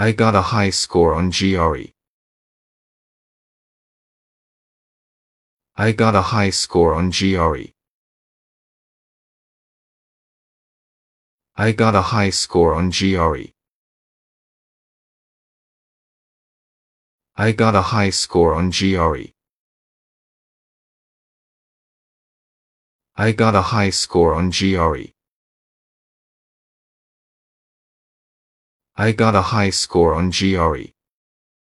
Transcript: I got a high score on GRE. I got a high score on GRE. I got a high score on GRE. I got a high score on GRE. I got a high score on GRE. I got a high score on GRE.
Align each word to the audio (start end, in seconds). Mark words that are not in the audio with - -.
I 0.00 0.12
got 0.12 0.36
a 0.36 0.42
high 0.42 0.70
score 0.70 1.16
on 1.16 1.32
GRE. 1.32 1.92
I 5.74 5.90
got 5.90 6.14
a 6.14 6.22
high 6.22 6.50
score 6.50 6.94
on 6.94 7.10
GRE. 7.10 7.72
I 11.56 11.72
got 11.72 11.96
a 11.96 12.02
high 12.02 12.30
score 12.30 12.76
on 12.76 12.90
GRE. 12.92 13.52
I 17.34 17.50
got 17.50 17.74
a 17.74 17.82
high 17.82 18.10
score 18.10 18.54
on 18.54 18.70
GRE. 18.70 19.32
I 23.16 23.32
got 23.32 23.56
a 23.56 23.62
high 23.62 23.90
score 23.90 24.36
on 24.36 24.50
GRE. 24.50 25.17
I 29.00 29.12
got 29.12 29.36
a 29.36 29.42
high 29.54 29.70
score 29.70 30.12
on 30.12 30.30
GRE. 30.30 30.92